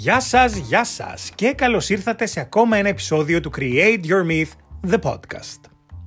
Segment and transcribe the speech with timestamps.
[0.00, 4.50] Γεια σας, γεια σας και καλώς ήρθατε σε ακόμα ένα επεισόδιο του Create Your Myth,
[4.90, 5.60] the podcast.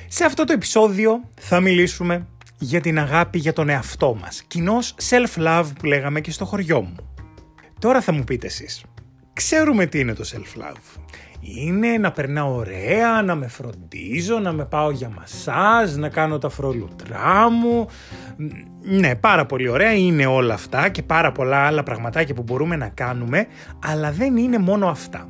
[0.08, 2.28] Σε αυτό το επεισόδιο θα μιλήσουμε
[2.60, 6.96] για την αγάπη για τον εαυτό μας, κοινώς self-love που λέγαμε και στο χωριό μου.
[7.80, 8.84] Τώρα θα μου πείτε εσείς,
[9.34, 11.02] ξέρουμε τι είναι το self-love.
[11.42, 16.50] Είναι να περνάω ωραία, να με φροντίζω, να με πάω για μασάζ, να κάνω τα
[16.50, 17.88] φρολουτρά μου.
[18.82, 22.90] Ναι, πάρα πολύ ωραία είναι όλα αυτά και πάρα πολλά άλλα πραγματάκια που μπορούμε να
[22.90, 23.48] κάνουμε,
[23.86, 25.28] αλλά δεν είναι μόνο αυτά.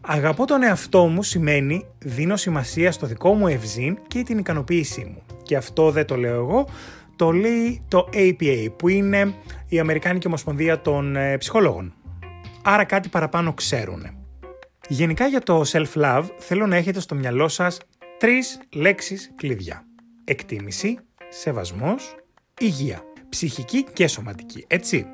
[0.00, 5.22] Αγαπώ τον εαυτό μου σημαίνει δίνω σημασία στο δικό μου ευζήν και την ικανοποίησή μου.
[5.42, 6.68] Και αυτό δεν το λέω εγώ,
[7.16, 9.34] το λέει το APA που είναι
[9.68, 11.92] η Αμερικάνικη Ομοσπονδία των ε, Ψυχολόγων.
[12.62, 14.17] Άρα κάτι παραπάνω ξέρουν.
[14.88, 17.80] Γενικά για το self-love θέλω να έχετε στο μυαλό σας
[18.18, 19.84] τρεις λέξεις κλειδιά.
[20.24, 22.16] Εκτίμηση, σεβασμός,
[22.60, 23.02] υγεία.
[23.28, 25.06] Ψυχική και σωματική, έτσι.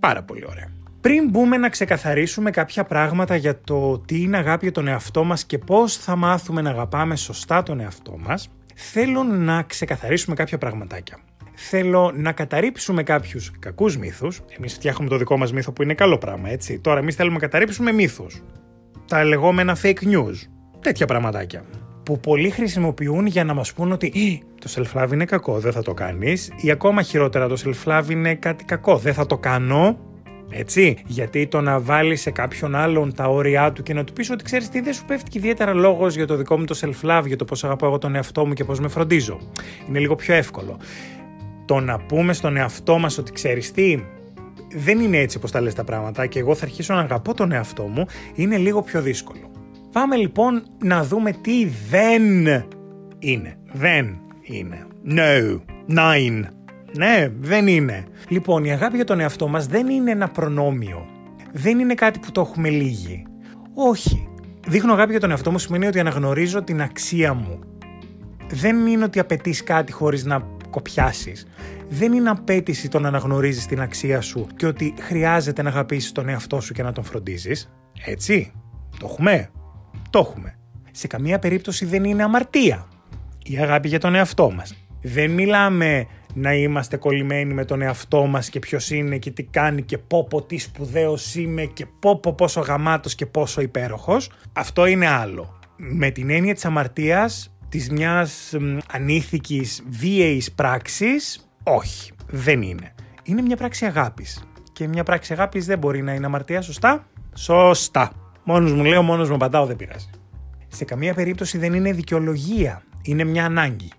[0.00, 0.72] Πάρα πολύ ωραία.
[1.00, 5.44] Πριν μπούμε να ξεκαθαρίσουμε κάποια πράγματα για το τι είναι αγάπη για τον εαυτό μας
[5.44, 11.18] και πώς θα μάθουμε να αγαπάμε σωστά τον εαυτό μας, θέλω να ξεκαθαρίσουμε κάποια πραγματάκια.
[11.62, 14.40] Θέλω να καταρρύψουμε κάποιους κακούς μύθους.
[14.58, 16.78] Εμείς φτιάχνουμε το δικό μας μύθο που είναι καλό πράγμα, έτσι.
[16.78, 18.42] Τώρα εμείς θέλουμε να καταρρύψουμε μύθους.
[19.06, 20.34] Τα λεγόμενα fake news.
[20.80, 21.64] Τέτοια πραγματάκια.
[22.02, 25.94] Που πολλοί χρησιμοποιούν για να μας πούν ότι το self-love είναι κακό, δεν θα το
[25.94, 26.52] κάνεις.
[26.60, 29.98] Ή ακόμα χειρότερα, το self-love είναι κάτι κακό, δεν θα το κάνω.
[30.52, 34.30] Έτσι, γιατί το να βάλεις σε κάποιον άλλον τα όρια του και να του πεις
[34.30, 37.22] ότι ξέρεις τι δεν σου πέφτει και ιδιαίτερα λόγος για το δικό μου το self-love,
[37.26, 39.38] για το πώς αγαπάω εγώ τον εαυτό μου και πώς με φροντίζω.
[39.88, 40.78] Είναι λίγο πιο εύκολο.
[41.70, 44.02] Το να πούμε στον εαυτό μας ότι ξέρεις τι,
[44.74, 47.52] δεν είναι έτσι όπως τα λες τα πράγματα και εγώ θα αρχίσω να αγαπώ τον
[47.52, 49.50] εαυτό μου, είναι λίγο πιο δύσκολο.
[49.92, 52.22] Πάμε λοιπόν να δούμε τι δεν
[53.18, 53.56] είναι.
[53.72, 54.86] Δεν είναι.
[55.08, 55.60] No.
[55.94, 56.42] Nine.
[56.92, 58.04] Ναι, δεν είναι.
[58.28, 61.06] Λοιπόν, η αγάπη για τον εαυτό μας δεν είναι ένα προνόμιο.
[61.52, 63.22] Δεν είναι κάτι που το έχουμε λίγη.
[63.74, 64.28] Όχι.
[64.66, 67.58] Δείχνω αγάπη για τον εαυτό μου σημαίνει ότι αναγνωρίζω την αξία μου.
[68.50, 71.46] Δεν είναι ότι απαιτείς κάτι χωρίς να κοπιάσεις.
[71.88, 76.28] Δεν είναι απέτηση το να αναγνωρίζεις την αξία σου και ότι χρειάζεται να αγαπήσεις τον
[76.28, 77.70] εαυτό σου και να τον φροντίζεις.
[78.04, 78.52] Έτσι.
[78.98, 79.50] Το έχουμε.
[80.10, 80.58] Το έχουμε.
[80.90, 82.88] Σε καμία περίπτωση δεν είναι αμαρτία
[83.44, 84.74] η αγάπη για τον εαυτό μας.
[85.02, 89.82] Δεν μιλάμε να είμαστε κολλημένοι με τον εαυτό μας και ποιος είναι και τι κάνει
[89.82, 94.30] και πω πω τι σπουδαίος είμαι και πω πω πόσο γαμάτος και πόσο υπέροχος.
[94.52, 95.58] Αυτό είναι άλλο.
[95.76, 98.54] Με την έννοια της αμαρτίας, της μιας
[98.92, 102.94] ανήθικης βίαιης πράξης, όχι, δεν είναι.
[103.22, 104.44] Είναι μια πράξη αγάπης.
[104.72, 108.12] Και μια πράξη αγάπης δεν μπορεί να είναι αμαρτία, σωστά; Σωστά.
[108.44, 110.10] Μόνος μου λέω, μόνος μου απαντάω, δεν πειράζει.
[110.68, 112.82] Σε καμία περίπτωση δεν είναι δικαιολογία.
[113.02, 113.90] Είναι μια ανάγκη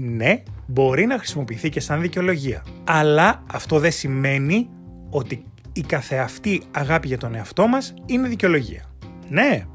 [0.00, 2.62] ναι, μπορεί να χρησιμοποιηθεί και σαν δικαιολογία.
[2.84, 4.68] Αλλά αυτό δεν σημαίνει
[5.10, 8.82] ότι η καθεαυτή αγάπη για τον εαυτό μας είναι δικαιολογία.
[9.28, 9.66] Ναι,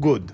[0.00, 0.24] good.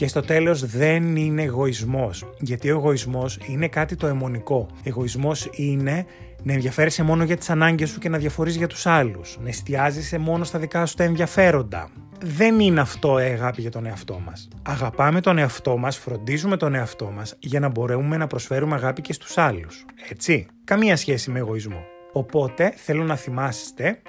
[0.00, 4.66] Και στο τέλος δεν είναι εγωισμός, γιατί ο εγωισμός είναι κάτι το αιμονικό.
[4.82, 6.06] Εγωισμός είναι
[6.42, 10.18] να ενδιαφέρεσαι μόνο για τις ανάγκες σου και να διαφορείς για τους άλλους, να εστιάζεσαι
[10.18, 11.90] μόνο στα δικά σου τα ενδιαφέροντα,
[12.20, 14.48] δεν είναι αυτό η αγάπη για τον εαυτό μας.
[14.62, 19.12] Αγαπάμε τον εαυτό μας, φροντίζουμε τον εαυτό μας για να μπορούμε να προσφέρουμε αγάπη και
[19.12, 19.84] στους άλλους.
[20.10, 20.46] Έτσι.
[20.64, 21.84] Καμία σχέση με εγωισμό.
[22.12, 24.02] Οπότε θέλω να θυμάστε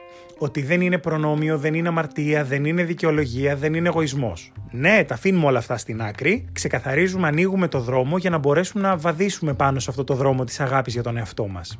[0.43, 4.51] ότι δεν είναι προνόμιο, δεν είναι αμαρτία, δεν είναι δικαιολογία, δεν είναι εγωισμός.
[4.71, 8.97] Ναι, τα αφήνουμε όλα αυτά στην άκρη, ξεκαθαρίζουμε, ανοίγουμε το δρόμο για να μπορέσουμε να
[8.97, 11.79] βαδίσουμε πάνω σε αυτό το δρόμο της αγάπης για τον εαυτό μας.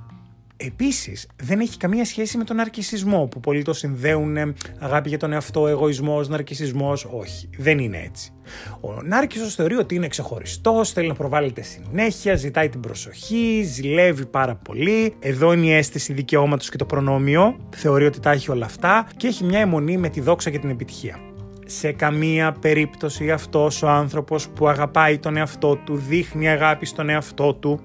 [0.66, 5.18] Επίσης, δεν έχει καμία σχέση με τον ναρκισισμό που πολλοί το συνδέουν ε, αγάπη για
[5.18, 7.08] τον εαυτό, εγωισμός, ναρκισισμός.
[7.12, 8.34] Όχι, δεν είναι έτσι.
[8.82, 14.56] Ο Νάρκισο θεωρεί ότι είναι ξεχωριστός, θέλει να προβάλλεται συνέχεια, ζητάει την προσοχή, ζηλεύει πάρα
[14.56, 15.16] πολύ.
[15.20, 17.58] Εδώ είναι η αίσθηση δικαιώματος και το προνόμιο.
[17.76, 20.70] Θεωρεί ότι τα έχει όλα αυτά και έχει μια αιμονή με τη δόξα και την
[20.70, 21.20] επιτυχία.
[21.66, 27.54] Σε καμία περίπτωση αυτός ο άνθρωπος που αγαπάει τον εαυτό του, δείχνει αγάπη στον εαυτό
[27.54, 27.80] του,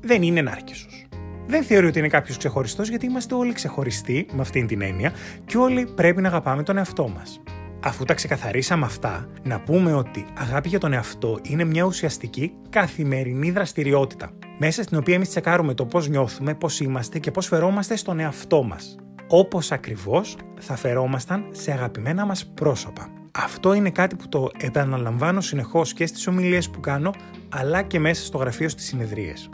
[0.00, 1.01] δεν είναι νάρκισος
[1.52, 5.12] δεν θεωρεί ότι είναι κάποιος ξεχωριστός, γιατί είμαστε όλοι ξεχωριστοί με αυτήν την έννοια
[5.44, 7.40] και όλοι πρέπει να αγαπάμε τον εαυτό μας.
[7.84, 13.50] Αφού τα ξεκαθαρίσαμε αυτά, να πούμε ότι αγάπη για τον εαυτό είναι μια ουσιαστική καθημερινή
[13.50, 18.18] δραστηριότητα, μέσα στην οποία εμείς τσεκάρουμε το πώς νιώθουμε, πώς είμαστε και πώς φερόμαστε στον
[18.18, 18.96] εαυτό μας.
[19.28, 23.08] Όπως ακριβώς θα φερόμασταν σε αγαπημένα μας πρόσωπα.
[23.38, 27.14] Αυτό είναι κάτι που το επαναλαμβάνω συνεχώς και στις ομιλίες που κάνω,
[27.48, 29.48] αλλά και μέσα στο γραφείο στις συνεδρίες.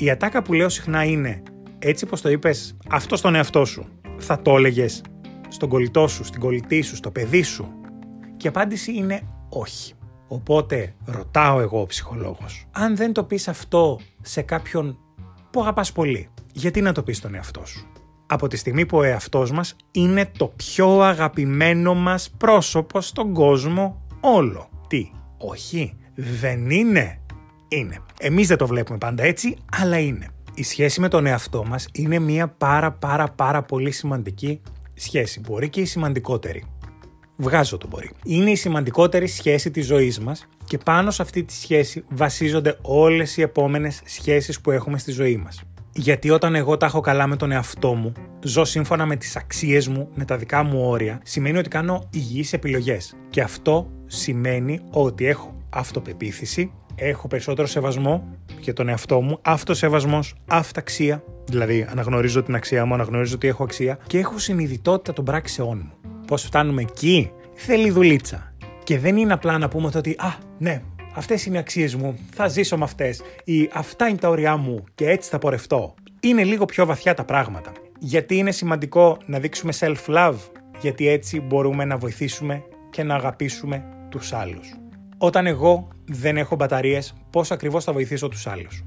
[0.00, 1.42] Η ατάκα που λέω συχνά είναι
[1.78, 3.88] έτσι πως το είπες αυτό στον εαυτό σου.
[4.18, 5.02] Θα το έλεγες
[5.48, 7.68] στον κολλητό σου, στην κολλητή σου, στο παιδί σου.
[8.36, 9.94] Και η απάντηση είναι όχι.
[10.28, 14.98] Οπότε ρωτάω εγώ ο ψυχολόγος, αν δεν το πεις αυτό σε κάποιον
[15.50, 17.86] που αγαπάς πολύ, γιατί να το πεις στον εαυτό σου;
[18.26, 24.06] από τη στιγμή που ο εαυτός μας είναι το πιο αγαπημένο μας πρόσωπο στον κόσμο
[24.20, 24.68] όλο.
[24.88, 27.20] Τι, όχι, δεν είναι;
[27.68, 27.98] Είναι.
[28.20, 30.26] Εμείς δεν το βλέπουμε πάντα έτσι, αλλά είναι.
[30.54, 34.60] Η σχέση με τον εαυτό μας είναι μια πάρα πάρα πάρα πολύ σημαντική
[34.94, 35.40] σχέση.
[35.40, 36.64] Μπορεί και η σημαντικότερη.
[37.36, 38.10] Βγάζω το μπορεί.
[38.24, 43.36] Είναι η σημαντικότερη σχέση της ζωής μας και πάνω σε αυτή τη σχέση βασίζονται όλες
[43.36, 45.62] οι επόμενες σχέσεις που έχουμε στη ζωή μας.
[45.92, 48.12] Γιατί όταν εγώ τα έχω καλά με τον εαυτό μου,
[48.42, 52.52] ζω σύμφωνα με τις αξίες μου, με τα δικά μου όρια, σημαίνει ότι κάνω υγιείς
[52.52, 53.16] επιλογές.
[53.30, 61.22] Και αυτό σημαίνει ότι έχω αυτοπεποίθηση, έχω περισσότερο σεβασμό για τον εαυτό μου, αυτοσεβασμός, αυταξία,
[61.44, 66.12] δηλαδή αναγνωρίζω την αξία μου, αναγνωρίζω ότι έχω αξία και έχω συνειδητότητα των πράξεών μου.
[66.26, 68.52] Πώς φτάνουμε εκεί, θέλει δουλίτσα.
[68.84, 70.82] Και δεν είναι απλά να πούμε ότι «Α, ναι,
[71.14, 74.84] αυτές είναι οι αξίες μου, θα ζήσω με αυτές, ή αυτά είναι τα όρια μου
[74.94, 75.94] και έτσι θα πορευτώ.
[76.20, 77.72] Είναι λίγο πιο βαθιά τα πράγματα.
[77.98, 80.38] Γιατί είναι σημαντικό να δείξουμε self-love,
[80.80, 84.87] γιατί έτσι μπορούμε να βοηθήσουμε και να αγαπήσουμε τους άλλους.
[85.20, 88.84] Όταν εγώ δεν έχω μπαταρίες, πώς ακριβώς θα βοηθήσω τους άλλους.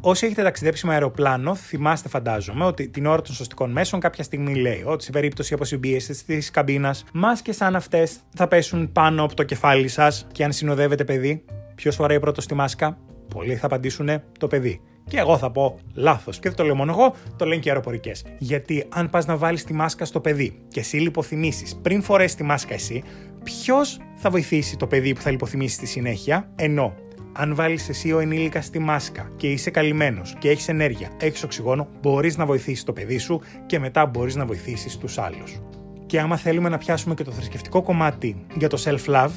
[0.00, 4.54] Όσοι έχετε ταξιδέψει με αεροπλάνο, θυμάστε, φαντάζομαι, ότι την ώρα των σωστικών μέσων κάποια στιγμή
[4.54, 9.42] λέει ότι σε περίπτωση αποσυμπίεσης της καμπίνας, μάσκες σαν αυτές θα πέσουν πάνω από το
[9.42, 12.98] κεφάλι σας και αν συνοδεύετε παιδί, ποιος φοράει πρώτος στη μάσκα,
[13.28, 14.08] πολλοί θα απαντήσουν
[14.38, 14.80] το παιδί.
[15.08, 16.38] Και εγώ θα πω λάθος.
[16.38, 18.24] Και δεν το λέω μόνο εγώ, το λένε και οι αεροπορικές.
[18.38, 22.42] Γιατί αν πας να βάλεις τη μάσκα στο παιδί και εσύ λιποθυμήσεις πριν φορέσει τη
[22.42, 23.02] μάσκα εσύ,
[23.46, 26.94] ποιος θα βοηθήσει το παιδί που θα λιποθυμήσει στη συνέχεια, ενώ
[27.32, 31.88] αν βάλεις εσύ ο ενήλικα τη μάσκα και είσαι καλυμμένος και έχεις ενέργεια, έχεις οξυγόνο,
[32.00, 35.60] μπορείς να βοηθήσεις το παιδί σου και μετά μπορείς να βοηθήσεις τους άλλους.
[36.06, 39.30] Και άμα θέλουμε να πιάσουμε και το θρησκευτικό κομμάτι για το self-love,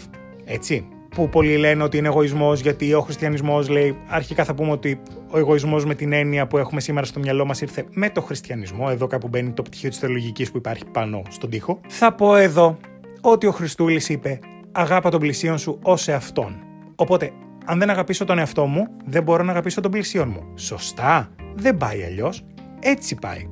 [0.45, 3.97] έτσι, που πολλοί λένε ότι είναι εγωισμός, γιατί ο χριστιανισμός λέει.
[4.07, 7.61] Αρχικά θα πούμε ότι ο εγωισμός με την έννοια που έχουμε σήμερα στο μυαλό μας
[7.61, 8.87] ήρθε με το χριστιανισμό.
[8.89, 11.79] Εδώ κάπου μπαίνει το πτυχίο της θεολογικής που υπάρχει πάνω στον τοίχο.
[11.87, 12.77] Θα πω εδώ
[13.21, 14.39] ότι ο Χριστούλης είπε:
[14.71, 16.55] Αγάπα τον πλησίον σου ως εαυτόν.
[16.95, 17.31] Οπότε
[17.65, 20.43] αν δεν αγαπήσω τον εαυτό μου, δεν μπορώ να αγαπήσω τον πλησίον μου.
[20.55, 21.29] Σωστά.
[21.55, 22.45] Δεν πάει αλλιώς.
[22.79, 23.47] Έτσι πάει.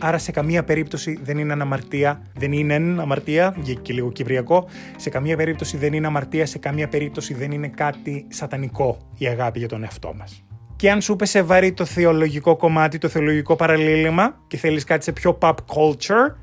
[0.00, 5.10] Άρα σε καμία περίπτωση δεν είναι αναμαρτία, δεν είναι αμαρτία, βγήκε και λίγο κυπριακό, σε
[5.10, 9.68] καμία περίπτωση δεν είναι αμαρτία, σε καμία περίπτωση δεν είναι κάτι σατανικό η αγάπη για
[9.68, 10.44] τον εαυτό μας.
[10.76, 15.12] Και αν σου σε βαρύ το θεολογικό κομμάτι, το θεολογικό παραλίλημα και θέλεις κάτι σε
[15.12, 16.34] πιο pop culture,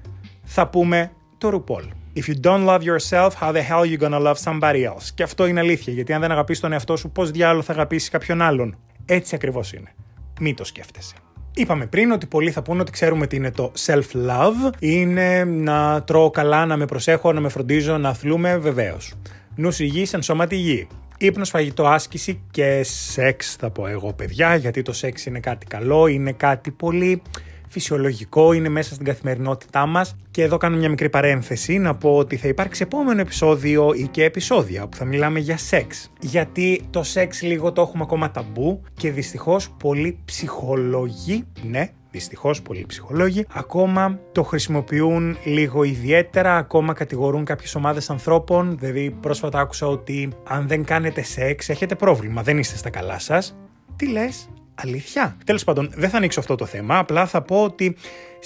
[0.43, 1.83] θα πούμε το ρουπόλ.
[2.17, 5.11] If you don't love yourself, how the hell are you gonna love somebody else?
[5.15, 8.09] Και αυτό είναι αλήθεια, γιατί αν δεν αγαπήσει τον εαυτό σου, πώς διάλογο θα αγαπήσει
[8.09, 9.93] κάποιον άλλον; Έτσι ακριβώς είναι.
[10.39, 11.15] Μην το σκέφτεσαι.
[11.53, 14.73] Είπαμε πριν ότι πολλοί θα πούνε ότι ξέρουμε τι είναι το self-love.
[14.79, 19.13] Είναι να τρώω καλά, να με προσέχω, να με φροντίζω, να αθλούμε, βεβαίως.
[19.55, 20.87] Νους υγιής, εν σώματι υγιή.
[21.17, 26.07] Ύπνος, φαγητό, άσκηση και σεξ θα πω εγώ παιδιά, γιατί το σεξ είναι κάτι καλό,
[26.07, 27.21] είναι κάτι πολύ
[27.67, 30.15] φυσιολογικό, είναι μέσα στην καθημερινότητά μας.
[30.31, 34.23] Και εδώ κάνω μια μικρή παρένθεση να πω ότι θα υπάρξει επόμενο επεισόδιο ή και
[34.23, 36.11] επεισόδια που θα μιλάμε για σεξ.
[36.19, 42.85] Γιατί το σεξ λίγο το έχουμε ακόμα ταμπού και δυστυχώς πολλοί ψυχολόγοι, ναι, Δυστυχώς, πολλοί
[42.87, 48.77] ψυχολόγοι ακόμα το χρησιμοποιούν λίγο ιδιαίτερα, ακόμα κατηγορούν κάποιες ομάδες ανθρώπων.
[48.79, 53.57] Δηλαδή, πρόσφατα άκουσα ότι αν δεν κάνετε σεξ, έχετε πρόβλημα, δεν είστε στα καλά σας.
[53.95, 54.49] Τι λες,
[54.81, 55.37] Αλήθεια.
[55.45, 56.97] Τέλος πάντων, δεν θα ανοίξω αυτό το θέμα.
[56.97, 57.95] Απλά θα πω ότι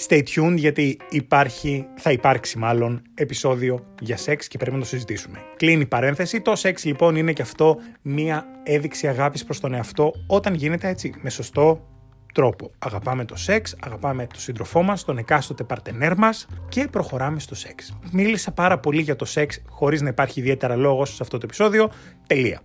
[0.08, 5.38] stay tuned γιατί υπάρχει, θα υπάρξει μάλλον επεισόδιο για σεξ και πρέπει να το συζητήσουμε.
[5.56, 6.40] Κλείνει η παρένθεση.
[6.40, 11.14] Το σεξ λοιπόν είναι και αυτό μία έδειξη αγάπης προς τον εαυτό όταν γίνεται έτσι
[11.20, 11.86] με σωστό
[12.32, 12.70] τρόπο.
[12.78, 17.98] Αγαπάμε το σεξ, αγαπάμε τον σύντροφό μας, τον εκάστοτε παρτενέρ μας και προχωράμε στο σεξ.
[18.12, 21.90] Μίλησα πάρα πολύ για το σεξ χωρίς να υπάρχει ιδιαίτερα λόγος σε αυτό το επεισόδιο.
[22.26, 22.60] Τελεία.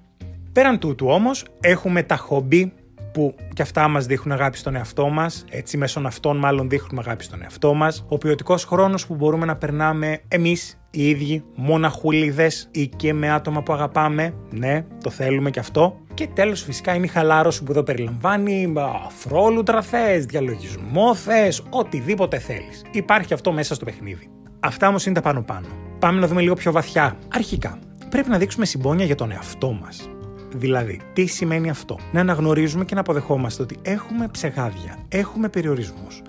[0.52, 2.74] Πέραν τούτου όμως, έχουμε τα χόμπι
[3.18, 7.24] που και αυτά μας δείχνουν αγάπη στον εαυτό μας, έτσι μέσω αυτών μάλλον δείχνουμε αγάπη
[7.24, 12.88] στον εαυτό μας, ο ποιοτικός χρόνος που μπορούμε να περνάμε εμείς οι ίδιοι, μοναχούλιδες ή
[12.88, 16.00] και με άτομα που αγαπάμε, ναι, το θέλουμε και αυτό.
[16.14, 18.74] Και τέλος φυσικά είναι η χαλάρωση που εδώ περιλαμβάνει
[19.06, 22.82] αφρόλουτρα θες, διαλογισμό θες, οτιδήποτε θέλεις.
[22.92, 24.30] Υπάρχει αυτό μέσα στο παιχνίδι.
[24.60, 25.68] Αυτά όμως είναι τα πάνω πάνω.
[26.00, 27.18] Πάμε να δούμε λίγο πιο βαθιά.
[27.34, 30.10] Αρχικά, πρέπει να δείξουμε συμπόνια για τον εαυτό μας.
[30.58, 36.22] Δηλαδή, τι σημαίνει αυτό; Να αναγνωρίζουμε και να αποδεχόμαστε ότι έχουμε ψεγάδια, έχουμε περιορισμούς.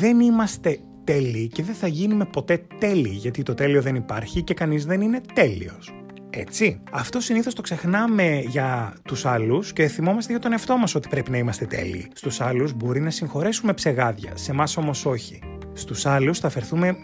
[0.00, 4.54] Δεν είμαστε τέλειοι και δεν θα γίνουμε ποτέ τέλειοι, γιατί το τέλειο δεν υπάρχει και
[4.54, 5.94] κανείς δεν είναι τέλειος.
[6.30, 6.80] Έτσι.
[6.90, 11.30] Αυτό συνήθως το ξεχνάμε για τους άλλους και θυμόμαστε για τον εαυτό μας ότι πρέπει
[11.30, 12.10] να είμαστε τέλειοι.
[12.14, 15.38] Στους άλλους μπορεί να συγχωρέσουμε ψεγάδια, σε εμάς όμως όχι.
[15.76, 16.96] Στους άλλους θα φερθούμε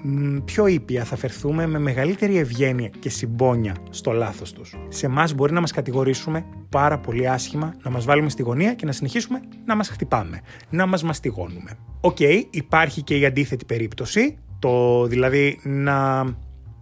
[0.45, 4.75] πιο ήπια, θα φερθούμε με μεγαλύτερη ευγένεια και συμπόνια στο λάθος τους.
[4.89, 8.87] Σε εμάς μπορεί να μας κατηγορήσουμε πάρα πολύ άσχημα, να μας βάλουμε στη γωνία και
[8.87, 11.79] να συνεχίσουμε να μας χτυπάμε, να μας μαστιγώνουμε.
[12.01, 16.25] OK, okay, υπάρχει και η αντίθετη περίπτωση, το δηλαδή να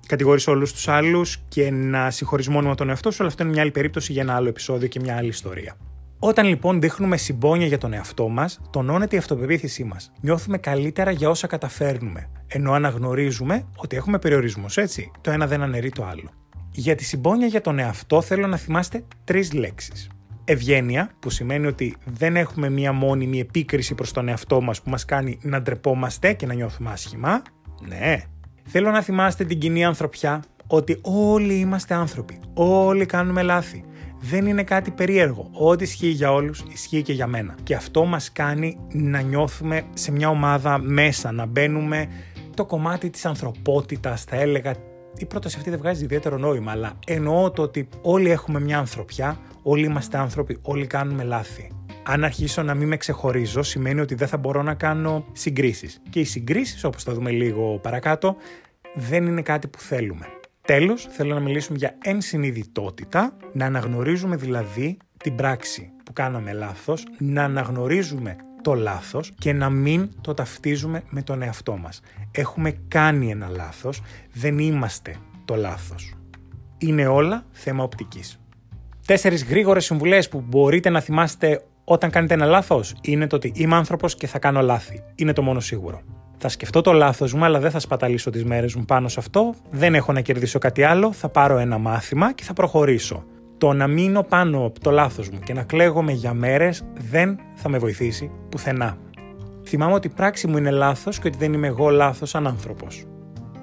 [0.06, 3.62] κατηγορείς όλους τους άλλους και να συγχωρείς μόνο τον εαυτό σου, αλλά αυτό είναι μια
[3.62, 5.76] άλλη περίπτωση για ένα άλλο επεισόδιο και μια άλλη ιστορία.
[6.20, 10.12] Όταν λοιπόν δείχνουμε συμπόνια για τον εαυτό μας, τονώνεται η αυτοπεποίθησή μας.
[10.20, 12.30] Νιώθουμε καλύτερα για όσα καταφέρνουμε.
[12.46, 15.10] Ενώ αναγνωρίζουμε ότι έχουμε περιορισμούς, έτσι.
[15.20, 16.30] Το ένα δεν αναιρεί το άλλο.
[16.70, 20.10] Για τη συμπόνια για τον εαυτό θέλω να θυμάστε τρεις λέξεις.
[20.44, 25.04] Ευγένεια, που σημαίνει ότι δεν έχουμε μία μόνιμη επίκριση προς τον εαυτό μας που μας
[25.04, 27.42] κάνει να ντρεπόμαστε και να νιώθουμε άσχημα.
[27.88, 28.22] Ναι.
[28.64, 32.38] Θέλω να θυμάστε την κοινή ανθρωπιά, ότι όλοι είμαστε άνθρωποι.
[32.54, 33.84] Όλοι κάνουμε λάθη
[34.20, 35.50] δεν είναι κάτι περίεργο.
[35.52, 37.54] Ό,τι ισχύει για όλους, ισχύει και για μένα.
[37.62, 42.08] Και αυτό μας κάνει να νιώθουμε σε μια ομάδα μέσα, να μπαίνουμε
[42.54, 44.74] το κομμάτι της ανθρωπότητας, θα έλεγα.
[45.16, 49.38] Η πρόταση αυτή δεν βγάζει ιδιαίτερο νόημα, αλλά εννοώ το ότι όλοι έχουμε μια ανθρωπιά,
[49.62, 51.70] όλοι είμαστε άνθρωποι, όλοι κάνουμε λάθη.
[52.02, 56.00] Αν αρχίσω να μην με ξεχωρίζω, σημαίνει ότι δεν θα μπορώ να κάνω συγκρίσεις.
[56.10, 58.36] Και οι συγκρίσεις, όπως θα δούμε λίγο παρακάτω,
[58.94, 60.26] δεν είναι κάτι που θέλουμε.
[60.68, 67.44] Τέλος, θέλω να μιλήσουμε για ενσυνειδητότητα, να αναγνωρίζουμε δηλαδή την πράξη που κάναμε λάθος, να
[67.44, 72.00] αναγνωρίζουμε το λάθος και να μην το ταυτίζουμε με τον εαυτό μας.
[72.30, 76.14] Έχουμε κάνει ένα λάθος, δεν είμαστε το λάθος.
[76.78, 78.40] Είναι όλα θέμα οπτικής.
[79.06, 83.76] Τέσσερις γρήγορες συμβουλές που μπορείτε να θυμάστε όταν κάνετε ένα λάθος είναι το ότι είμαι
[83.76, 85.02] άνθρωπος και θα κάνω λάθη.
[85.14, 86.02] Είναι το μόνο σίγουρο
[86.38, 89.54] θα σκεφτώ το λάθος μου, αλλά δεν θα σπαταλήσω τις μέρες μου πάνω σε αυτό.
[89.70, 91.12] Δεν έχω να κερδίσω κάτι άλλο.
[91.12, 93.24] Θα πάρω ένα μάθημα και θα προχωρήσω.
[93.58, 97.68] Το να μείνω πάνω από το λάθος μου και να κλαίγομαι για μέρες δεν θα
[97.68, 98.96] με βοηθήσει πουθενά.
[99.64, 103.04] Θυμάμαι ότι η πράξη μου είναι λάθος και ότι δεν είμαι εγώ λάθος σαν άνθρωπος.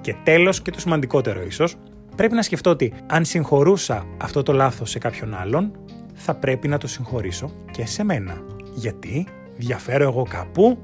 [0.00, 1.76] Και τέλος, και το σημαντικότερο ίσως,
[2.16, 5.70] πρέπει να σκεφτώ ότι αν συγχωρούσα αυτό το λάθος σε κάποιον άλλον,
[6.14, 8.42] θα πρέπει να το συγχωρήσω και σε μένα.
[8.74, 10.78] Γιατί διαφέρω εγώ κάπου,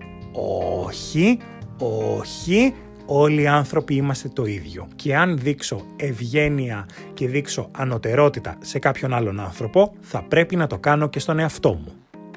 [0.85, 1.39] όχι,
[1.83, 2.75] όχι,
[3.07, 4.89] όλοι οι άνθρωποι είμαστε το ίδιο.
[4.97, 10.79] Και αν δείξω ευγένεια και δείξω ανωτερότητα σε κάποιον άλλον άνθρωπο, θα πρέπει να το
[10.79, 11.93] κάνω και στον εαυτό μου.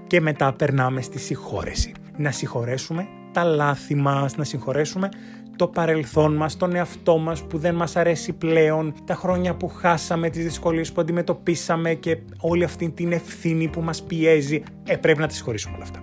[0.07, 1.91] Και μετά περνάμε στη συγχώρεση.
[2.17, 5.09] Να συγχωρέσουμε τα λάθη μας, να συγχωρέσουμε
[5.55, 10.29] το παρελθόν μας, τον εαυτό μας που δεν μας αρέσει πλέον, τα χρόνια που χάσαμε,
[10.29, 14.63] τις δυσκολίες που αντιμετωπίσαμε και όλη αυτή την ευθύνη που μας πιέζει.
[14.83, 15.99] Ε, πρέπει να τις συγχωρήσουμε όλα αυτά.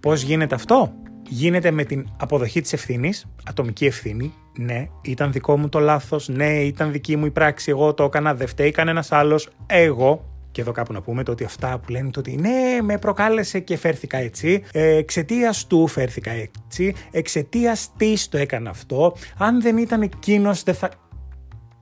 [0.00, 0.92] Πώς γίνεται αυτό;
[1.28, 4.32] Γίνεται με την αποδοχή της ευθύνης, ατομική ευθύνη.
[4.58, 8.34] Ναι, ήταν δικό μου το λάθος, ναι, ήταν δική μου η πράξη, εγώ το έκανα,
[8.34, 10.30] δεν φταίει κανένας άλλος, εγώ.
[10.50, 13.60] Και εδώ κάπου να πούμε το ότι αυτά που λένε το ότι ναι, με προκάλεσε
[13.60, 20.02] και φέρθηκα έτσι, εξαιτίας του φέρθηκα έτσι, εξαιτίας της το έκανα αυτό, αν δεν ήταν
[20.02, 20.90] εκείνος δεν θα...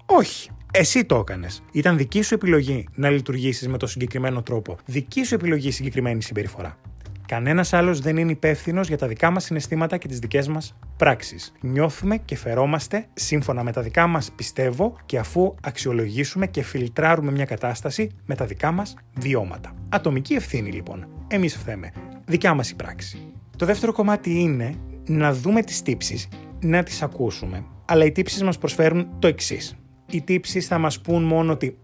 [0.07, 0.51] Όχι.
[0.77, 1.63] Εσύ το έκανες.
[1.73, 4.77] Ήταν δική σου επιλογή να λειτουργήσεις με τον συγκεκριμένο τρόπο.
[4.85, 6.79] Δική σου επιλογή συγκεκριμένη συμπεριφορά.
[7.27, 11.53] Κανένας άλλος δεν είναι υπεύθυνος για τα δικά μας συναισθήματα και τις δικές μας πράξεις.
[11.61, 17.45] Νιώθουμε και φερόμαστε σύμφωνα με τα δικά μας πιστεύω και αφού αξιολογήσουμε και φιλτράρουμε μια
[17.45, 19.75] κατάσταση με τα δικά μας βιώματα.
[19.89, 21.07] Ατομική ευθύνη λοιπόν.
[21.29, 21.93] Εμείς φταίμε.
[22.27, 23.19] Δικιά μας η πράξη.
[23.57, 24.75] Το δεύτερο κομμάτι είναι
[25.07, 26.29] να δούμε τις τύψεις,
[26.61, 27.65] να τις ακούσουμε.
[27.85, 29.77] Αλλά οι τύψεις μας προσφέρουν το εξής.
[30.11, 31.79] Οι τύψεις θα μας πούν μόνο ότι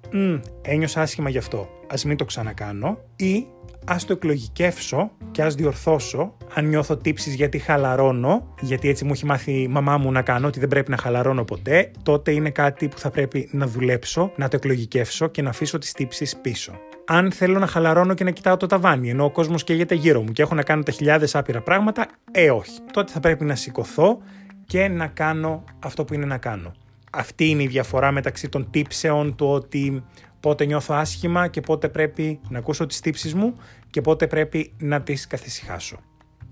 [0.63, 3.47] ένιωσα άσχημα γι' αυτό, ας μην το ξανακάνω, ή
[3.87, 6.37] ας το εκλογικεύσω και ας διορθώσω.
[6.55, 10.47] Αν νιώθω τύψεις γιατί χαλαρώνω, γιατί έτσι μου έχει μάθει η μαμά μου να κάνω
[10.47, 14.49] ότι δεν πρέπει να χαλαρώνω ποτέ, τότε είναι κάτι που θα πρέπει να δουλέψω, να
[14.49, 16.73] το εκλογικεύσω και να αφήσω τις τύψεις πίσω.
[17.07, 20.33] Αν θέλω να χαλαρώνω και να κοιτάω το ταβάνι, ενώ ο κόσμος καίγεται γύρω μου
[20.33, 22.79] και έχω να κάνω τα χιλιάδες άπειρα πράγματα, ε, όχι.
[22.93, 24.19] Τότε θα πρέπει να σηκωθώ
[24.67, 26.73] και να κάνω αυτό που είναι να κάνω.
[27.13, 30.05] Αυτή είναι η διαφορά μεταξύ των τύψεων του ότι
[30.41, 33.55] πότε νιώθω άσχημα και πότε πρέπει να ακούσω τις τύψεις μου
[33.91, 35.97] και πότε πρέπει να τις καθησυχάσω.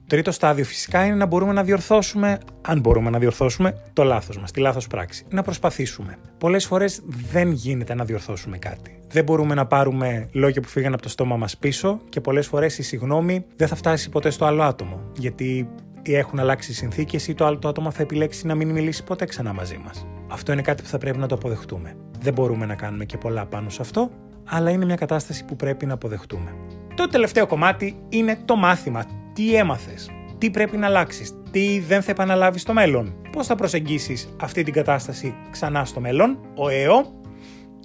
[0.09, 4.39] Το τρίτο στάδιο φυσικά είναι να μπορούμε να διορθώσουμε, αν μπορούμε να διορθώσουμε, το λάθος
[4.39, 5.25] μας, τη λάθος πράξη.
[5.31, 6.17] Να προσπαθήσουμε.
[6.39, 9.01] Πολλές φορές δεν γίνεται να διορθώσουμε κάτι.
[9.09, 12.79] Δεν μπορούμε να πάρουμε λόγια που φύγαν από το στόμα μας πίσω και πολλές φορές
[12.79, 15.01] η συγνώμη δεν θα φτάσει ποτέ στο άλλο άτομο.
[15.17, 15.69] Γιατί
[16.03, 19.05] ή έχουν αλλάξει οι συνθήκες ή το άλλο το άτομο θα επιλέξει να μην μιλήσει
[19.05, 20.07] ποτέ ξανά μαζί μας.
[20.29, 21.97] Αυτό είναι κάτι που θα πρέπει να το αποδεχτούμε.
[22.21, 24.11] Δεν μπορούμε να κάνουμε και πολλά πάνω σε αυτό,
[24.45, 26.55] αλλά είναι μια κατάσταση που πρέπει να αποδεχτούμε.
[26.95, 29.05] Το τελευταίο κομμάτι είναι το μάθημα.
[29.33, 34.29] Τι έμαθες, τι πρέπει να αλλάξεις, τι δεν θα επαναλάβεις στο μέλλον, πώς θα προσεγγίσεις
[34.41, 37.17] αυτή την κατάσταση ξανά στο μέλλον, ο ΕΟ.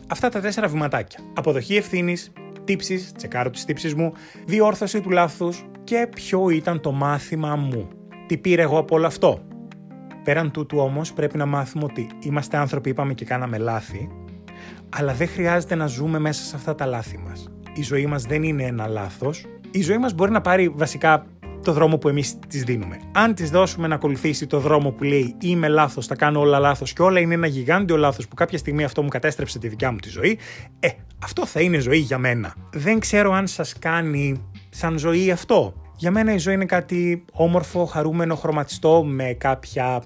[0.08, 1.20] Αυτά τα τέσσερα βηματάκια.
[1.34, 2.32] Αποδοχή ευθύνης,
[2.63, 4.13] τύψεις, τσεκάρω τις τύψεις μου,
[4.46, 7.88] διόρθωση του λάθους και ποιο ήταν το μάθημα μου.
[8.28, 9.40] Τι πήρε εγώ από όλο αυτό;
[10.24, 14.10] Πέραν τούτου όμως πρέπει να μάθουμε ότι είμαστε άνθρωποι, είπαμε και κάναμε λάθη,
[14.89, 17.50] αλλά δεν χρειάζεται να ζούμε μέσα σε αυτά τα λάθη μας.
[17.74, 19.46] Η ζωή μας δεν είναι ένα λάθος.
[19.72, 21.25] Η ζωή μας μπορεί να πάρει βασικά
[21.63, 23.00] το δρόμο που εμείς της δίνουμε.
[23.12, 26.93] Αν της δώσουμε να ακολουθήσει το δρόμο που λέει είμαι λάθος, θα κάνω όλα λάθος
[26.93, 29.98] και όλα είναι ένα γιγάντιο λάθος που κάποια στιγμή αυτό μου κατέστρεψε τη δικιά μου
[29.98, 30.39] τη ζωή,
[30.79, 30.88] ε,
[31.24, 32.53] αυτό θα είναι ζωή για μένα.
[32.74, 35.74] Δεν ξέρω αν σας κάνει σαν ζωή αυτό.
[35.98, 40.03] Για μένα η ζωή είναι κάτι όμορφο, χαρούμενο, χρωματιστό με κάποια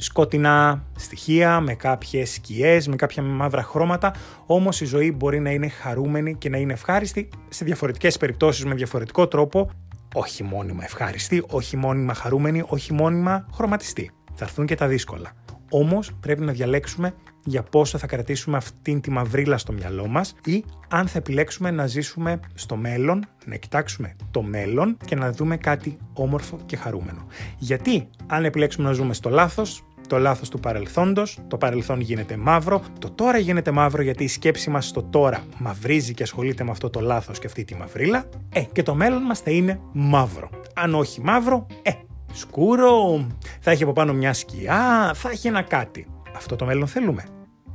[0.00, 4.14] σκοτεινά στοιχεία, με κάποιες σκιές, με κάποια μαύρα χρώματα,
[4.46, 8.74] όμως η ζωή μπορεί να είναι χαρούμενη και να είναι ευχάριστη σε διαφορετικές περιπτώσεις με
[8.74, 9.70] διαφορετικό τρόπο,
[10.14, 14.10] όχι μόνιμα ευχάριστη, όχι μόνιμα χαρούμενη, όχι μόνιμα χρωματιστή.
[14.34, 15.32] Θα έρθουν και τα δύσκολα.
[15.70, 17.14] Όμως πρέπει να διαλέξουμε
[17.44, 21.86] για πόσο θα κρατήσουμε αυτήν τη μαυρίλα στο μυαλό μας ή αν θα επιλέξουμε να
[21.86, 27.26] ζήσουμε στο μέλλον, να κοιτάξουμε το μέλλον και να δούμε κάτι όμορφο και χαρούμενο.
[27.58, 32.82] Γιατί αν επιλέξουμε να ζούμε στο λάθος, το λάθος του παρελθόντος, το παρελθόν γίνεται μαύρο,
[32.98, 36.90] το τώρα γίνεται μαύρο γιατί η σκέψη μας στο τώρα μαυρίζει και ασχολείται με αυτό
[36.90, 40.50] το λάθος και αυτή τη μαυρίλα, ε, και το μέλλον μας θα είναι μαύρο.
[40.74, 41.90] Αν όχι μαύρο, ε,
[42.32, 43.26] σκούρο,
[43.60, 46.06] θα έχει από πάνω μια σκιά, θα έχει ένα κάτι.
[46.36, 47.24] Αυτό το μέλλον θέλουμε.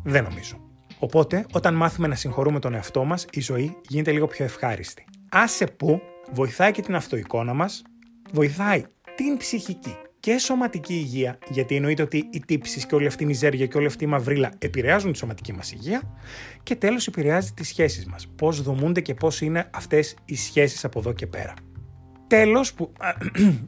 [0.03, 0.55] Δεν νομίζω.
[0.99, 5.05] Οπότε, όταν μάθουμε να συγχωρούμε τον εαυτό μας, η ζωή γίνεται λίγο πιο ευχάριστη.
[5.31, 6.01] Άσε που
[6.31, 7.81] βοηθάει και την αυτοεικόνα μας,
[8.31, 8.83] βοηθάει
[9.15, 9.95] την ψυχική
[10.25, 13.85] και σωματική υγεία, γιατί εννοείται ότι οι τύψεις και όλη αυτή η μιζέρια και όλη
[13.85, 16.01] αυτή η μαυρίλα επηρεάζουν τη σωματική μας υγεία.
[16.63, 18.27] Και τέλος, επηρεάζει τις σχέσεις μας.
[18.35, 21.53] Πώς δομούνται και πώς είναι αυτές οι σχέσεις από εδώ και πέρα.
[22.35, 22.91] Τέλος, που.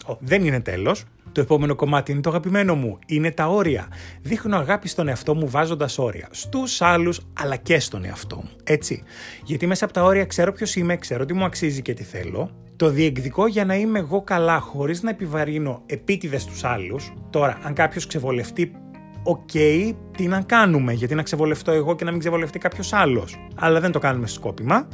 [0.20, 1.04] δεν είναι τέλος.
[1.32, 3.00] Το επόμενο κομμάτι είναι το αγαπημένο μου.
[3.06, 3.88] Είναι τα όρια.
[4.22, 6.28] Δείχνω αγάπη στον εαυτό μου βάζοντας όρια.
[6.32, 8.50] Στους άλλους, αλλά και στον εαυτό μου.
[8.64, 9.04] Έτσι.
[9.44, 12.52] Γιατί μέσα από τα όρια ξέρω ποιος είμαι, ξέρω τι μου αξίζει και τι θέλω
[12.76, 17.14] το διεκδικώ για να είμαι εγώ καλά χωρίς να επιβαρύνω επίτηδες τους άλλους.
[17.30, 18.72] Τώρα, αν κάποιος ξεβολευτεί,
[19.24, 19.52] οκ,
[20.18, 23.92] τι να κάνουμε, γιατί να ξεβολευτώ εγώ και να μην ξεβολευτεί κάποιος άλλος; Αλλά δεν
[23.92, 24.88] το κάνουμε σκόπιμα.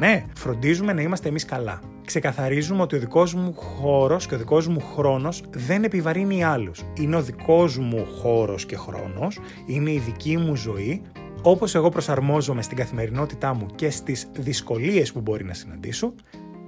[0.00, 1.80] Ναι, φροντίζουμε να είμαστε εμείς καλά.
[2.04, 6.82] Ξεκαθαρίζουμε ότι ο δικός μου χώρος και ο δικός μου χρόνος δεν επιβαρύνει άλλους.
[6.94, 11.02] Είναι ο δικός μου χώρος και χρόνος, είναι η δική μου ζωή
[11.42, 16.14] όπως εγώ προσαρμόζομαι στην καθημερινότητά μου και στις δυσκολίες που μπορεί να συναντήσω,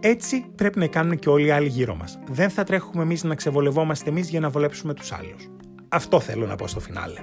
[0.01, 2.19] έτσι πρέπει να κάνουν και όλοι οι άλλοι γύρω μας.
[2.31, 5.49] Δεν θα τρέχουμε εμείς να ξεβολευόμαστε εμείς για να βολέψουμε τους άλλους.
[5.89, 7.21] Αυτό θέλω να πω στο φινάλε.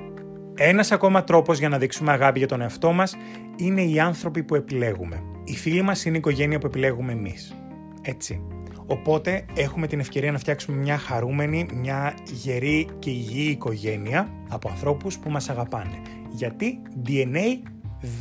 [0.56, 3.16] Ένας ακόμα τρόπος για να δείξουμε αγάπη για τον εαυτό μας
[3.56, 5.24] είναι οι άνθρωποι που επιλέγουμε.
[5.50, 7.56] Οι φίλοι μας είναι η οικογένεια που επιλέγουμε εμείς.
[8.02, 8.42] Έτσι.
[8.86, 15.18] Οπότε έχουμε την ευκαιρία να φτιάξουμε μια χαρούμενη, μια γερή και υγιή οικογένεια από ανθρώπους
[15.18, 16.02] που μας αγαπάνε.
[16.30, 17.70] Γιατί DNA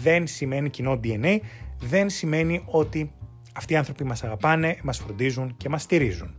[0.03, 1.39] δεν σημαίνει κοινό DNA,
[1.81, 3.13] δεν σημαίνει ότι
[3.53, 6.35] αυτοί οι άνθρωποι μας αγαπάνε, μας φροντίζουν και μας στηρίζουν.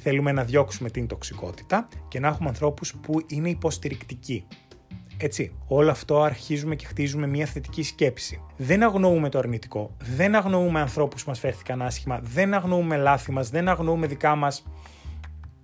[0.00, 4.46] Θέλουμε να διώξουμε την τοξικότητα και να έχουμε ανθρώπους που είναι υποστηρικτικοί.
[5.16, 8.40] Έτσι, όλο αυτό αρχίζουμε και χτίζουμε μια θετική σκέψη.
[8.56, 13.50] Δεν αγνοούμε το αρνητικό, δεν αγνοούμε ανθρώπους που μας φέρθηκαν άσχημα, δεν αγνοούμε λάθη μας,
[13.50, 14.64] δεν αγνοούμε δικά μας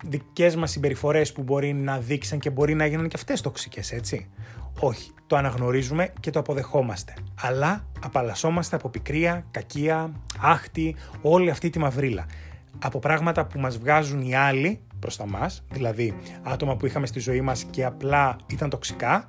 [0.03, 4.29] δικές μας συμπεριφορές που μπορεί να δείξαν και μπορεί να γίνουν και αυτές τοξικές, έτσι.
[4.79, 7.13] Όχι, το αναγνωρίζουμε και το αποδεχόμαστε.
[7.41, 12.25] Αλλά απαλλασσόμαστε από πικρία, κακία, άχτη, όλη αυτή τη μαυρίλα.
[12.79, 17.19] Από πράγματα που μας βγάζουν οι άλλοι προς τα μας, δηλαδή άτομα που είχαμε στη
[17.19, 19.25] ζωή μας και απλά ήταν τοξικά,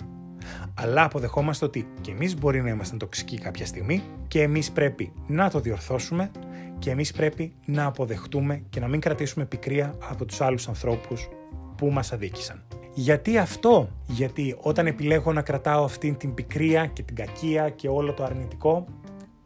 [0.75, 5.51] αλλά αποδεχόμαστε ότι και εμείς μπορεί να είμαστε τοξικοί κάποια στιγμή και εμείς πρέπει να
[5.51, 6.31] το διορθώσουμε
[6.79, 11.29] και εμείς πρέπει να αποδεχτούμε και να μην κρατήσουμε πικρία από τους άλλους ανθρώπους
[11.77, 12.63] που μας αδίκησαν.
[12.95, 18.13] Γιατί αυτό, γιατί όταν επιλέγω να κρατάω αυτή την πικρία και την κακία και όλο
[18.13, 18.85] το αρνητικό,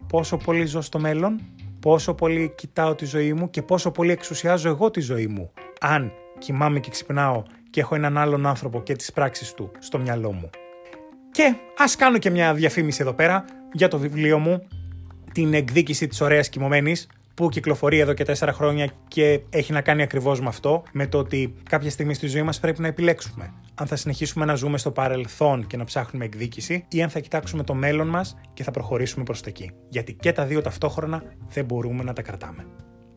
[0.06, 1.40] πόσο πολύ ζω στο μέλλον,
[1.80, 5.50] πόσο πολύ κοιτάω τη ζωή μου και πόσο πολύ εξουσιάζω εγώ τη ζωή μου.
[5.80, 10.32] Αν κοιμάμαι και ξυπνάω και έχω έναν άλλον άνθρωπο και τις πράξεις του στο μυαλό
[10.32, 10.50] μου.
[11.36, 14.62] Και ας κάνω και μια διαφήμιση εδώ πέρα για το βιβλίο μου,
[15.32, 20.02] την εκδίκηση της ωραίας κοιμωμένης, που κυκλοφορεί εδώ και τέσσερα χρόνια και έχει να κάνει
[20.02, 23.52] ακριβώς με αυτό, με το ότι κάποια στιγμή στη ζωή μας πρέπει να επιλέξουμε.
[23.74, 27.62] Αν θα συνεχίσουμε να ζούμε στο παρελθόν και να ψάχνουμε εκδίκηση, ή αν θα κοιτάξουμε
[27.62, 29.70] το μέλλον μας και θα προχωρήσουμε προς τα εκεί.
[29.88, 32.66] Γιατί και τα δύο ταυτόχρονα δεν μπορούμε να τα κρατάμε.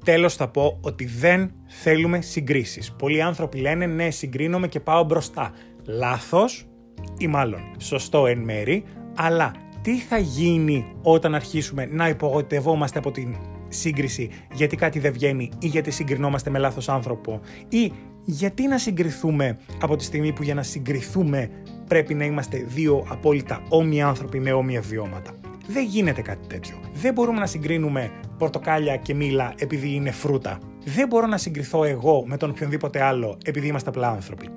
[0.04, 2.92] Τέλος θα πω ότι δεν θέλουμε συγκρίσεις.
[2.92, 5.52] Πολλοί άνθρωποι λένε ναι συγκρίνομαι και πάω μπροστά.
[5.86, 6.69] Λάθος
[7.18, 8.84] ή μάλλον σωστό εν μέρη,
[9.16, 13.36] αλλά τι θα γίνει όταν αρχίσουμε να υπογοητευόμαστε από την
[13.68, 17.92] σύγκριση γιατί κάτι δεν βγαίνει ή γιατί συγκρινόμαστε με λάθος άνθρωπο ή
[18.24, 21.50] γιατί να συγκριθούμε από τη στιγμή που για να συγκριθούμε
[21.88, 25.32] πρέπει να είμαστε δύο απόλυτα όμοιοι άνθρωποι με όμοια βιώματα.
[25.68, 26.80] Δεν γίνεται κάτι τέτοιο.
[26.94, 30.60] Δεν μπορούμε να συγκρίνουμε πορτοκάλια και μήλα επειδή είναι φρούτα.
[30.86, 34.50] Δεν μπορώ να συγκριθώ εγώ με τον οποιονδήποτε άλλο επειδή είμαστε απλά άνθρωποι.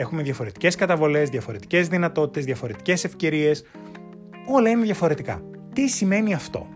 [0.00, 3.64] Έχουμε διαφορετικές καταβολές, διαφορετικές δυνατότητες, διαφορετικές ευκαιρίες.
[4.46, 5.42] Όλα είναι διαφορετικά.
[5.72, 6.66] Τι σημαίνει αυτό;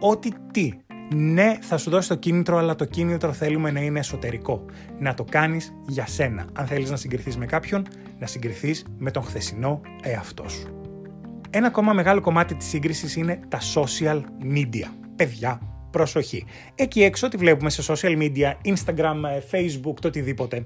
[0.00, 0.72] Ότι τι;
[1.14, 4.64] Ναι, θα σου δώσει το κίνητρο, αλλά το κίνητρο θέλουμε να είναι εσωτερικό.
[4.98, 6.46] Να το κάνεις για σένα.
[6.52, 7.86] Αν θέλεις να συγκριθείς με κάποιον,
[8.18, 10.80] να συγκριθείς με τον χθεσινό εαυτό σου.
[11.50, 14.22] Ένα ακόμα μεγάλο κομμάτι της σύγκρισης είναι τα social
[14.54, 14.86] media.
[15.16, 15.60] Παιδιά,
[15.90, 16.44] προσοχή.
[16.74, 19.20] Εκεί έξω ό,τι βλέπουμε σε social media, Instagram,
[19.50, 20.64] Facebook, το οτιδήποτε,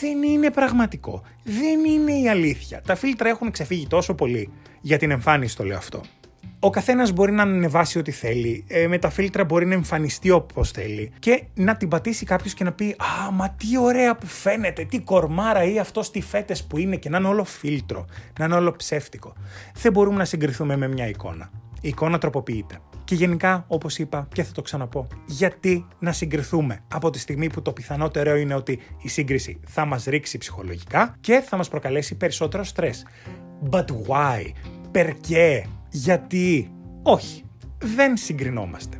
[0.00, 1.22] δεν είναι πραγματικό.
[1.44, 2.82] Δεν είναι η αλήθεια.
[2.86, 6.00] Τα φίλτρα έχουν ξεφύγει τόσο πολύ για την εμφάνιση, το λέω αυτό.
[6.60, 8.64] Ο καθένας μπορεί να ανεβάσει ό,τι θέλει.
[8.68, 11.12] Ε, με τα φίλτρα μπορεί να εμφανιστεί όπως θέλει.
[11.18, 15.00] Και να την πατήσει κάποιος και να πει Α, μα τι ωραία που φαίνεται, τι
[15.00, 18.06] κορμάρα ή αυτός τι φέτες που είναι και να είναι όλο φίλτρο,
[18.38, 19.32] να είναι όλο ψεύτικο.
[19.74, 21.50] Δεν μπορούμε να συγκριθούμε με μια εικόνα.
[21.80, 22.78] Η εικόνα τροποποιείται.
[23.08, 27.62] Και γενικά, όπως είπα και θα το ξαναπώ, γιατί να συγκριθούμε από τη στιγμή που
[27.62, 32.64] το πιθανότερο είναι ότι η σύγκριση θα μας ρίξει ψυχολογικά και θα μας προκαλέσει περισσότερο
[32.64, 33.06] στρες.
[33.70, 34.52] But why?
[34.90, 36.70] Περκέ; Γιατί;
[37.02, 37.44] Όχι.
[37.78, 38.98] Δεν συγκρινόμαστε.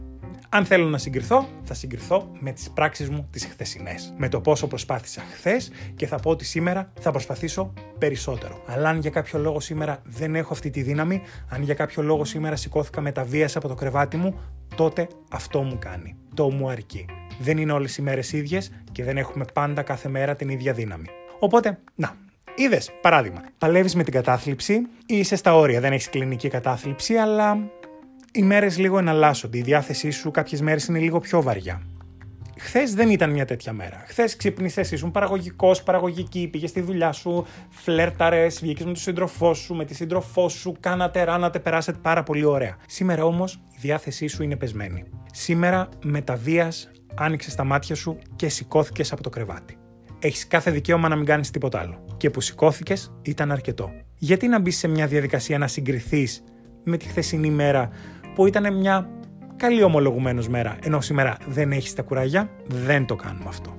[0.51, 4.15] Αν θέλω να συγκριθώ, θα συγκριθώ με τις πράξεις μου τις χθεσινές.
[4.17, 8.63] Με το πόσο προσπάθησα χθες και θα πω ότι σήμερα θα προσπαθήσω περισσότερο.
[8.67, 12.25] Αλλά αν για κάποιο λόγο σήμερα δεν έχω αυτή τη δύναμη, αν για κάποιο λόγο
[12.25, 14.41] σήμερα σηκώθηκα με τα βίας από το κρεβάτι μου,
[14.75, 16.17] τότε αυτό μου κάνει.
[16.35, 17.07] Το μου αρκεί.
[17.39, 21.07] Δεν είναι όλες οι μέρες ίδιες και δεν έχουμε πάντα κάθε μέρα την ίδια δύναμη.
[21.39, 22.17] Οπότε, να,
[22.55, 27.59] Είδες, παράδειγμα, παλεύεις με την κατάθλιψη, είσαι στα όρια, δεν έχεις κλινική κατάθλιψη, αλλά
[28.33, 29.59] οι μέρες λίγο εναλλάσσονται.
[29.59, 31.83] Η διάθεσή σου κάποιες μέρες είναι λίγο πιο βαριά.
[32.59, 34.05] Χθες δεν ήταν μια τέτοια μέρα.
[34.07, 39.75] Χθες ξύπνησες, ήσουν παραγωγικός, παραγωγική, πήγες στη δουλειά σου, φλερταρε, βγήκες με τον σύντροφό σου,
[39.75, 42.77] με τη σύντροφό σου, κάνατε, ράνατε, περάσατε πάρα πολύ ωραία.
[42.87, 45.05] Σήμερα όμως η διάθεσή σου είναι πεσμένη.
[45.33, 46.73] Σήμερα με τα βία
[47.15, 49.77] άνοιξες τα μάτια σου και σηκώθηκες από το κρεβάτι.
[50.19, 52.05] Έχεις κάθε δικαίωμα να μην κάνεις τίποτα άλλο.
[52.17, 53.91] Και που σηκώθηκες ήταν αρκετό.
[54.19, 56.45] Γιατί να μπεις σε μια διαδικασία να συγκριθείς
[56.85, 57.91] με τη χθεσινή μέρα
[58.39, 59.09] που ήταν μια
[59.57, 63.75] καλή ομολογουμένως μέρα, ενώ σήμερα δεν έχεις τα κουράγια, δεν το κάνουμε αυτό.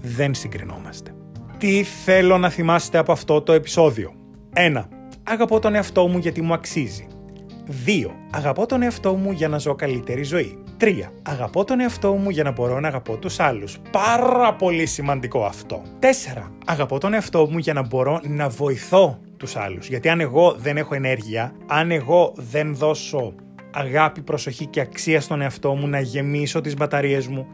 [0.00, 1.14] Δεν συγκρινόμαστε.
[1.58, 4.12] Τι θέλω να θυμάστε από αυτό το επεισόδιο;
[4.54, 4.84] 1.
[5.22, 7.06] Αγαπώ τον εαυτό μου γιατί μου αξίζει.
[7.86, 8.10] 2.
[8.30, 10.58] Αγαπώ τον εαυτό μου για να ζω καλύτερη ζωή.
[10.80, 11.10] 3.
[11.22, 13.78] Αγαπώ τον εαυτό μου για να μπορώ να αγαπώ τους άλλους.
[13.90, 15.82] Πάρα πολύ σημαντικό αυτό.
[16.00, 16.50] 4.
[16.66, 19.88] Αγαπώ τον εαυτό μου για να μπορώ να βοηθώ τους άλλους.
[19.88, 23.34] Γιατί αν εγώ δεν έχω ενέργεια, αν εγώ δεν δώσω
[23.74, 27.46] αγάπη, προσοχή και αξία στον εαυτό μου να γεμίσω τις μπαταρίες μου,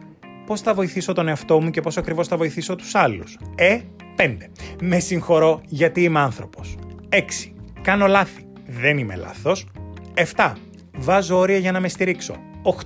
[0.46, 3.80] πώς θα βοηθήσω τον εαυτό μου και πώς ακριβώς θα βοηθήσω τους άλλους; Ε,
[4.16, 4.50] 5.
[4.82, 6.76] Με συγχωρώ γιατί είμαι άνθρωπος.
[7.08, 7.54] 6.
[7.82, 8.44] Κάνω λάθη.
[8.66, 9.66] Δεν είμαι λάθος.
[10.14, 10.52] 7.
[10.96, 12.34] Βάζω όρια για να με στηρίξω.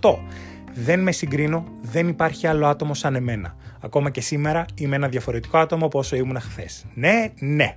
[0.00, 0.18] 8.
[0.74, 3.56] Δεν με συγκρίνω, δεν υπάρχει άλλο άτομο σαν εμένα.
[3.80, 6.84] Ακόμα και σήμερα είμαι ένα διαφορετικό άτομο από όσο ήμουν χθες.
[6.94, 7.76] Ναι, ναι.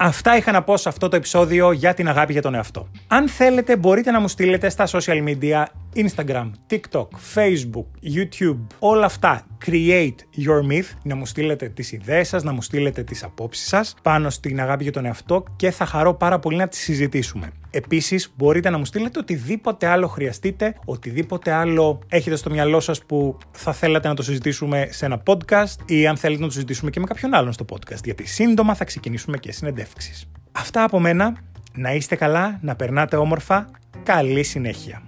[0.00, 2.88] Αυτά είχα να πω σε αυτό το επεισόδιο για την αγάπη για τον εαυτό.
[3.08, 5.64] Αν θέλετε μπορείτε να μου στείλετε στα social media
[5.98, 10.14] Instagram, TikTok, Facebook, YouTube, όλα αυτά create
[10.46, 14.30] your myth, να μου στείλετε τις ιδέες σας, να μου στείλετε τις απόψεις σας πάνω
[14.30, 17.50] στην αγάπη για τον εαυτό και θα χαρώ πάρα πολύ να τις συζητήσουμε.
[17.70, 23.38] Επίσης μπορείτε να μου στείλετε οτιδήποτε άλλο χρειαστείτε, οτιδήποτε άλλο έχετε στο μυαλό σας που
[23.50, 27.00] θα θέλατε να το συζητήσουμε σε ένα podcast ή αν θέλετε να το συζητήσουμε και
[27.00, 30.30] με κάποιον άλλον στο podcast, γιατί σύντομα θα ξεκινήσουμε και συνεντεύξεις.
[30.52, 31.36] Αυτά από μένα,
[31.74, 33.70] να είστε καλά, να περνάτε όμορφα,
[34.02, 35.07] καλή συνέχεια.